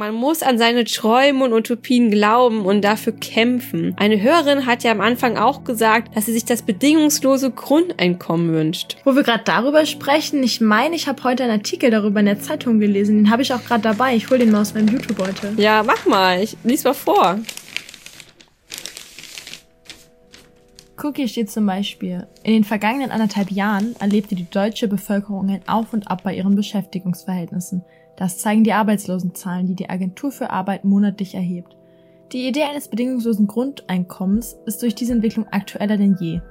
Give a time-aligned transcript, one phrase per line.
[0.00, 3.94] Man muss an seine Träume und Utopien glauben und dafür kämpfen.
[3.98, 8.96] Eine Hörerin hat ja am Anfang auch gesagt, dass sie sich das bedingungslose Grundeinkommen wünscht.
[9.04, 12.40] Wo wir gerade darüber sprechen, ich meine, ich habe heute einen Artikel darüber in der
[12.40, 13.16] Zeitung gelesen.
[13.16, 14.16] Den habe ich auch gerade dabei.
[14.16, 15.52] Ich hole den mal aus meinem YouTube heute.
[15.58, 16.42] Ja, mach mal.
[16.42, 17.38] Ich lies mal vor.
[20.96, 25.68] Guck, hier steht zum Beispiel, in den vergangenen anderthalb Jahren erlebte die deutsche Bevölkerung ein
[25.68, 27.84] Auf und Ab bei ihren Beschäftigungsverhältnissen.
[28.20, 31.74] Das zeigen die Arbeitslosenzahlen, die die Agentur für Arbeit monatlich erhebt.
[32.32, 36.42] Die Idee eines bedingungslosen Grundeinkommens ist durch diese Entwicklung aktueller denn je.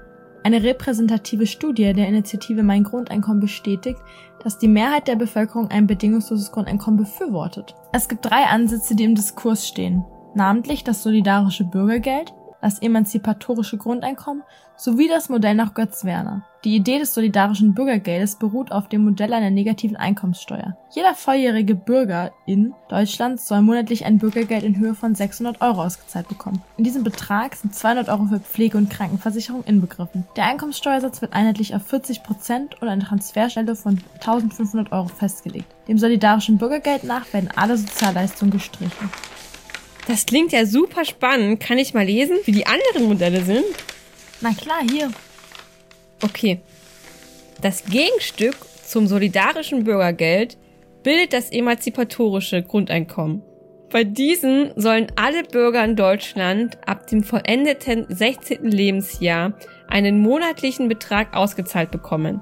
[0.44, 4.00] Eine repräsentative Studie der Initiative Mein Grundeinkommen bestätigt,
[4.44, 7.76] dass die Mehrheit der Bevölkerung ein bedingungsloses Grundeinkommen befürwortet.
[7.94, 14.44] Es gibt drei Ansätze, die im Diskurs stehen, namentlich das solidarische Bürgergeld, das emanzipatorische Grundeinkommen
[14.76, 16.44] sowie das Modell nach Götz Werner.
[16.64, 20.78] Die Idee des solidarischen Bürgergeldes beruht auf dem Modell einer negativen Einkommenssteuer.
[20.92, 26.28] Jeder volljährige Bürger in Deutschland soll monatlich ein Bürgergeld in Höhe von 600 Euro ausgezahlt
[26.28, 26.62] bekommen.
[26.78, 30.26] In diesem Betrag sind 200 Euro für Pflege und Krankenversicherung inbegriffen.
[30.36, 35.68] Der Einkommenssteuersatz wird einheitlich auf 40 Prozent und eine Transferstelle von 1500 Euro festgelegt.
[35.88, 39.10] Dem solidarischen Bürgergeld nach werden alle Sozialleistungen gestrichen.
[40.10, 41.60] Das klingt ja super spannend.
[41.60, 43.64] Kann ich mal lesen, wie die anderen Modelle sind?
[44.42, 45.12] Na klar, hier.
[46.24, 46.62] Okay.
[47.62, 50.58] Das Gegenstück zum solidarischen Bürgergeld
[51.04, 53.44] bildet das emanzipatorische Grundeinkommen.
[53.92, 58.64] Bei diesen sollen alle Bürger in Deutschland ab dem vollendeten 16.
[58.64, 59.54] Lebensjahr
[59.88, 62.42] einen monatlichen Betrag ausgezahlt bekommen.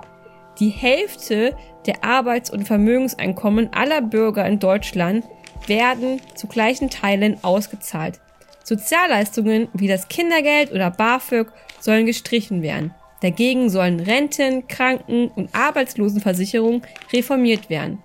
[0.61, 1.53] Die Hälfte
[1.85, 5.25] der Arbeits- und Vermögenseinkommen aller Bürger in Deutschland
[5.67, 8.19] werden zu gleichen Teilen ausgezahlt.
[8.63, 11.47] Sozialleistungen wie das Kindergeld oder BAföG
[11.79, 12.93] sollen gestrichen werden.
[13.21, 18.03] Dagegen sollen Renten, Kranken- und Arbeitslosenversicherung reformiert werden.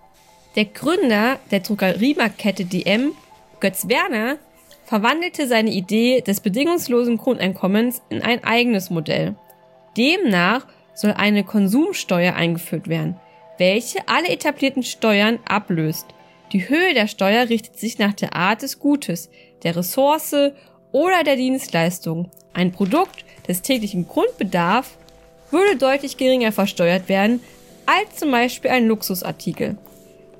[0.56, 3.12] Der Gründer der Druckeriemarktkette DM,
[3.60, 4.38] Götz Werner,
[4.84, 9.34] verwandelte seine Idee des bedingungslosen Grundeinkommens in ein eigenes Modell.
[9.96, 13.16] Demnach soll eine Konsumsteuer eingeführt werden,
[13.58, 16.06] welche alle etablierten Steuern ablöst
[16.52, 19.30] die Höhe der Steuer richtet sich nach der Art des Gutes,
[19.62, 20.52] der Ressource
[20.92, 22.30] oder der Dienstleistung.
[22.52, 24.90] Ein Produkt des täglichen Grundbedarfs
[25.50, 27.40] würde deutlich geringer versteuert werden
[27.86, 29.76] als zum Beispiel ein Luxusartikel.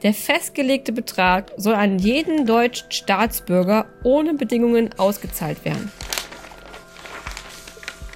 [0.02, 5.90] Der festgelegte Betrag soll an jeden deutschen Staatsbürger ohne Bedingungen ausgezahlt werden.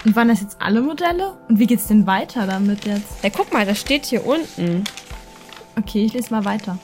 [0.05, 1.37] Und waren das jetzt alle Modelle?
[1.49, 3.23] Und wie geht's denn weiter damit jetzt?
[3.23, 4.85] Ja, guck mal, das steht hier unten.
[5.77, 6.79] Okay, ich lese mal weiter.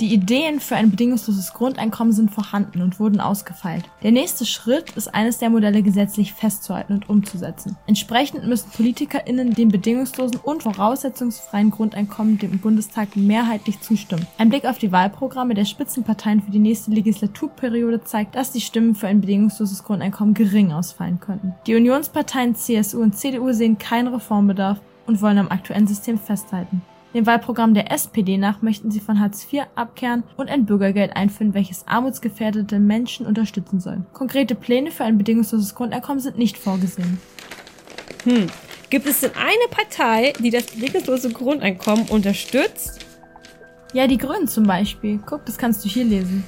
[0.00, 3.84] Die Ideen für ein bedingungsloses Grundeinkommen sind vorhanden und wurden ausgefeilt.
[4.02, 7.76] Der nächste Schritt ist eines der Modelle gesetzlich festzuhalten und umzusetzen.
[7.86, 14.26] Entsprechend müssen PolitikerInnen dem bedingungslosen und voraussetzungsfreien Grundeinkommen dem Bundestag mehrheitlich zustimmen.
[14.36, 18.96] Ein Blick auf die Wahlprogramme der Spitzenparteien für die nächste Legislaturperiode zeigt, dass die Stimmen
[18.96, 21.54] für ein bedingungsloses Grundeinkommen gering ausfallen könnten.
[21.68, 26.82] Die Unionsparteien CSU und CDU sehen keinen Reformbedarf und wollen am aktuellen System festhalten.
[27.14, 31.54] Dem Wahlprogramm der SPD nach möchten sie von Hartz IV abkehren und ein Bürgergeld einführen,
[31.54, 34.04] welches armutsgefährdete Menschen unterstützen soll.
[34.12, 37.20] Konkrete Pläne für ein bedingungsloses Grundeinkommen sind nicht vorgesehen.
[38.24, 38.48] Hm.
[38.90, 43.06] Gibt es denn eine Partei, die das bedingungslose Grundeinkommen unterstützt?
[43.92, 45.20] Ja, die Grünen zum Beispiel.
[45.24, 46.42] Guck, das kannst du hier lesen.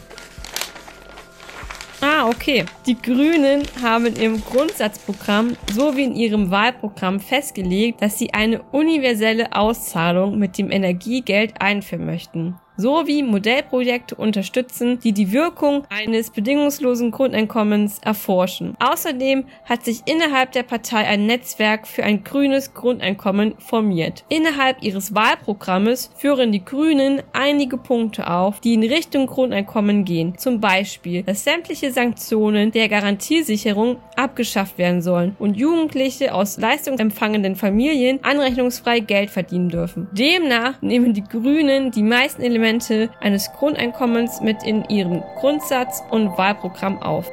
[2.36, 2.66] Okay.
[2.86, 10.38] Die Grünen haben im Grundsatzprogramm sowie in ihrem Wahlprogramm festgelegt, dass sie eine universelle Auszahlung
[10.38, 18.75] mit dem Energiegeld einführen möchten sowie Modellprojekte unterstützen, die die Wirkung eines bedingungslosen Grundeinkommens erforschen.
[18.78, 24.25] Außerdem hat sich innerhalb der Partei ein Netzwerk für ein grünes Grundeinkommen formiert.
[24.28, 30.36] Innerhalb ihres Wahlprogrammes führen die Grünen einige Punkte auf, die in Richtung Grundeinkommen gehen.
[30.38, 38.19] Zum Beispiel, dass sämtliche Sanktionen der Garantiesicherung abgeschafft werden sollen und Jugendliche aus leistungsempfangenden Familien
[38.22, 40.09] anrechnungsfrei Geld verdienen dürfen.
[40.12, 47.03] Demnach nehmen die Grünen die meisten Elemente eines Grundeinkommens mit in ihrem Grundsatz und Wahlprogramm
[47.03, 47.30] auf.